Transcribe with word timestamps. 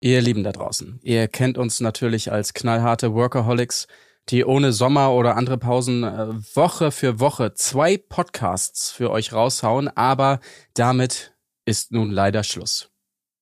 Ihr 0.00 0.20
Lieben 0.20 0.44
da 0.44 0.52
draußen, 0.52 1.00
ihr 1.02 1.26
kennt 1.26 1.56
uns 1.56 1.80
natürlich 1.80 2.30
als 2.30 2.52
knallharte 2.52 3.14
Workaholics, 3.14 3.86
die 4.28 4.44
ohne 4.44 4.72
Sommer 4.72 5.12
oder 5.12 5.36
andere 5.36 5.56
Pausen 5.56 6.04
äh, 6.04 6.28
Woche 6.54 6.90
für 6.90 7.18
Woche 7.20 7.54
zwei 7.54 7.96
Podcasts 7.96 8.90
für 8.90 9.10
euch 9.10 9.32
raushauen, 9.32 9.88
aber 9.88 10.40
damit 10.74 11.34
ist 11.64 11.92
nun 11.92 12.10
leider 12.10 12.44
Schluss. 12.44 12.90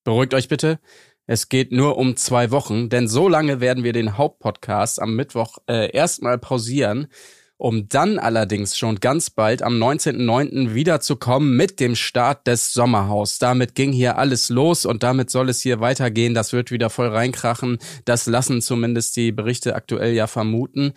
Beruhigt 0.04 0.34
euch 0.34 0.48
bitte, 0.48 0.78
es 1.26 1.48
geht 1.48 1.72
nur 1.72 1.96
um 1.96 2.16
zwei 2.16 2.50
Wochen, 2.50 2.88
denn 2.90 3.08
so 3.08 3.28
lange 3.28 3.60
werden 3.60 3.82
wir 3.82 3.92
den 3.92 4.18
Hauptpodcast 4.18 5.00
am 5.00 5.16
Mittwoch 5.16 5.58
äh, 5.66 5.90
erstmal 5.90 6.38
pausieren 6.38 7.08
um 7.56 7.88
dann 7.88 8.18
allerdings 8.18 8.76
schon 8.76 8.96
ganz 8.96 9.30
bald 9.30 9.62
am 9.62 9.74
19.09. 9.74 10.74
wiederzukommen 10.74 11.56
mit 11.56 11.80
dem 11.80 11.94
Start 11.94 12.46
des 12.46 12.72
Sommerhaus. 12.72 13.38
Damit 13.38 13.74
ging 13.74 13.92
hier 13.92 14.18
alles 14.18 14.48
los 14.48 14.84
und 14.84 15.02
damit 15.02 15.30
soll 15.30 15.48
es 15.48 15.60
hier 15.60 15.80
weitergehen. 15.80 16.34
Das 16.34 16.52
wird 16.52 16.70
wieder 16.70 16.90
voll 16.90 17.08
reinkrachen. 17.08 17.78
Das 18.04 18.26
lassen 18.26 18.60
zumindest 18.60 19.16
die 19.16 19.32
Berichte 19.32 19.74
aktuell 19.74 20.14
ja 20.14 20.26
vermuten. 20.26 20.92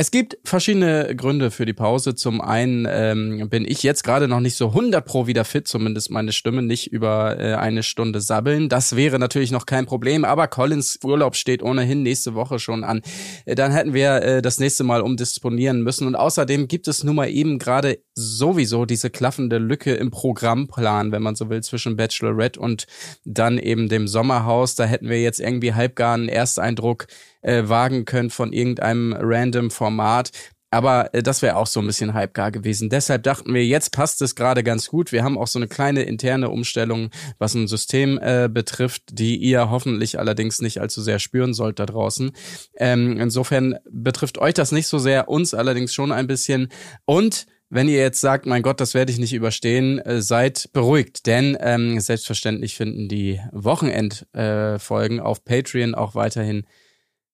Es 0.00 0.12
gibt 0.12 0.38
verschiedene 0.44 1.16
Gründe 1.16 1.50
für 1.50 1.66
die 1.66 1.72
Pause. 1.72 2.14
Zum 2.14 2.40
einen 2.40 2.86
ähm, 2.88 3.48
bin 3.50 3.64
ich 3.66 3.82
jetzt 3.82 4.04
gerade 4.04 4.28
noch 4.28 4.38
nicht 4.38 4.54
so 4.54 4.68
100 4.68 5.04
pro 5.04 5.26
wieder 5.26 5.44
fit, 5.44 5.66
zumindest 5.66 6.12
meine 6.12 6.30
Stimme 6.30 6.62
nicht 6.62 6.92
über 6.92 7.36
äh, 7.36 7.54
eine 7.54 7.82
Stunde 7.82 8.20
sabbeln. 8.20 8.68
Das 8.68 8.94
wäre 8.94 9.18
natürlich 9.18 9.50
noch 9.50 9.66
kein 9.66 9.86
Problem, 9.86 10.24
aber 10.24 10.46
Collins 10.46 11.00
Urlaub 11.02 11.34
steht 11.34 11.64
ohnehin 11.64 12.04
nächste 12.04 12.36
Woche 12.36 12.60
schon 12.60 12.84
an. 12.84 13.02
Äh, 13.44 13.56
dann 13.56 13.72
hätten 13.72 13.92
wir 13.92 14.22
äh, 14.22 14.40
das 14.40 14.60
nächste 14.60 14.84
Mal 14.84 15.00
umdisponieren 15.00 15.82
müssen 15.82 16.06
und 16.06 16.14
außerdem 16.14 16.68
gibt 16.68 16.86
es 16.86 17.02
nun 17.02 17.16
mal 17.16 17.28
eben 17.28 17.58
gerade 17.58 17.98
sowieso 18.14 18.84
diese 18.84 19.10
klaffende 19.10 19.58
Lücke 19.58 19.94
im 19.94 20.12
Programmplan, 20.12 21.10
wenn 21.10 21.22
man 21.22 21.34
so 21.34 21.50
will, 21.50 21.64
zwischen 21.64 21.96
Bachelorette 21.96 22.60
und 22.60 22.86
dann 23.24 23.58
eben 23.58 23.88
dem 23.88 24.06
Sommerhaus. 24.06 24.76
Da 24.76 24.84
hätten 24.84 25.08
wir 25.08 25.20
jetzt 25.20 25.40
irgendwie 25.40 25.74
halbgar 25.74 26.14
einen 26.14 26.28
Ersteindruck 26.28 27.08
äh, 27.42 27.68
wagen 27.68 28.04
können 28.04 28.30
von 28.30 28.52
irgendeinem 28.52 29.14
random 29.18 29.70
Format. 29.70 30.30
Aber 30.70 31.14
äh, 31.14 31.22
das 31.22 31.42
wäre 31.42 31.56
auch 31.56 31.66
so 31.66 31.80
ein 31.80 31.86
bisschen 31.86 32.14
halbgar 32.14 32.50
gewesen. 32.50 32.90
Deshalb 32.90 33.22
dachten 33.22 33.54
wir, 33.54 33.64
jetzt 33.64 33.90
passt 33.90 34.20
es 34.22 34.34
gerade 34.34 34.62
ganz 34.62 34.88
gut. 34.88 35.12
Wir 35.12 35.24
haben 35.24 35.38
auch 35.38 35.46
so 35.46 35.58
eine 35.58 35.68
kleine 35.68 36.02
interne 36.02 36.50
Umstellung, 36.50 37.10
was 37.38 37.54
ein 37.54 37.68
System 37.68 38.18
äh, 38.20 38.48
betrifft, 38.52 39.02
die 39.12 39.36
ihr 39.36 39.70
hoffentlich 39.70 40.18
allerdings 40.18 40.60
nicht 40.60 40.80
allzu 40.80 41.00
sehr 41.00 41.18
spüren 41.18 41.54
sollt 41.54 41.78
da 41.78 41.86
draußen. 41.86 42.32
Ähm, 42.76 43.18
insofern 43.18 43.76
betrifft 43.90 44.38
euch 44.38 44.54
das 44.54 44.72
nicht 44.72 44.88
so 44.88 44.98
sehr, 44.98 45.28
uns 45.28 45.54
allerdings 45.54 45.94
schon 45.94 46.12
ein 46.12 46.26
bisschen. 46.26 46.68
Und 47.06 47.46
wenn 47.70 47.88
ihr 47.88 47.98
jetzt 47.98 48.20
sagt, 48.20 48.46
mein 48.46 48.62
Gott, 48.62 48.80
das 48.80 48.94
werde 48.94 49.12
ich 49.12 49.18
nicht 49.18 49.34
überstehen, 49.34 49.98
äh, 49.98 50.22
seid 50.22 50.70
beruhigt, 50.72 51.26
denn 51.26 51.56
ähm, 51.60 52.00
selbstverständlich 52.00 52.76
finden 52.76 53.08
die 53.08 53.40
Wochenendfolgen 53.52 55.18
äh, 55.18 55.22
auf 55.22 55.44
Patreon 55.44 55.94
auch 55.94 56.14
weiterhin 56.14 56.64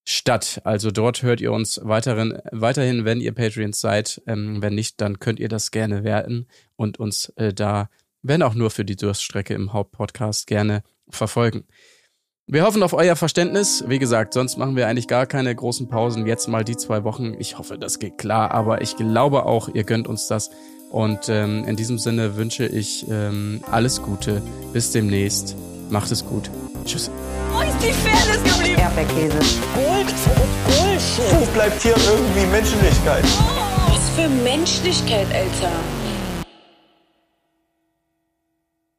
statt. 0.04 0.60
Also 0.64 0.90
dort 0.90 1.22
hört 1.22 1.40
ihr 1.40 1.52
uns 1.52 1.80
weiterhin, 1.82 2.38
weiterhin, 2.52 3.04
wenn 3.04 3.20
ihr 3.20 3.32
Patreons 3.32 3.80
seid. 3.80 4.22
Ähm, 4.26 4.62
wenn 4.62 4.74
nicht, 4.74 5.00
dann 5.00 5.18
könnt 5.18 5.40
ihr 5.40 5.48
das 5.48 5.70
gerne 5.70 6.04
werten 6.04 6.46
und 6.76 7.00
uns 7.00 7.30
äh, 7.36 7.52
da, 7.52 7.88
wenn 8.22 8.42
auch 8.42 8.54
nur 8.54 8.70
für 8.70 8.84
die 8.84 8.96
Durststrecke 8.96 9.54
im 9.54 9.72
Hauptpodcast, 9.72 10.46
gerne 10.46 10.82
verfolgen. 11.08 11.64
Wir 12.46 12.64
hoffen 12.64 12.82
auf 12.82 12.92
euer 12.92 13.16
Verständnis. 13.16 13.84
Wie 13.88 13.98
gesagt, 13.98 14.34
sonst 14.34 14.58
machen 14.58 14.76
wir 14.76 14.86
eigentlich 14.86 15.08
gar 15.08 15.24
keine 15.24 15.54
großen 15.54 15.88
Pausen. 15.88 16.26
Jetzt 16.26 16.46
mal 16.46 16.62
die 16.62 16.76
zwei 16.76 17.02
Wochen. 17.02 17.34
Ich 17.38 17.56
hoffe, 17.56 17.78
das 17.78 17.98
geht 17.98 18.18
klar, 18.18 18.50
aber 18.50 18.82
ich 18.82 18.96
glaube 18.96 19.46
auch, 19.46 19.70
ihr 19.70 19.84
gönnt 19.84 20.06
uns 20.06 20.26
das. 20.26 20.50
Und 20.90 21.28
ähm, 21.28 21.64
in 21.64 21.76
diesem 21.76 21.98
Sinne 21.98 22.36
wünsche 22.36 22.66
ich 22.66 23.06
ähm, 23.08 23.64
alles 23.70 24.02
Gute. 24.02 24.42
Bis 24.74 24.92
demnächst. 24.92 25.56
Macht 25.94 26.10
es 26.10 26.26
gut. 26.26 26.50
Tschüss. 26.84 27.08
Wo 27.52 27.60
ist 27.60 27.76
die 27.80 27.92
Fairness 27.92 28.42
geblieben? 28.42 28.80
Erdbeerkäse. 28.80 29.38
Gold, 29.76 30.12
Bullshit. 30.66 31.40
Wo 31.40 31.46
bleibt 31.52 31.80
hier 31.80 31.94
irgendwie 32.10 32.46
Menschlichkeit? 32.46 33.22
Was 33.86 34.10
für 34.16 34.28
Menschlichkeit, 34.28 35.28
Alter. 35.32 35.70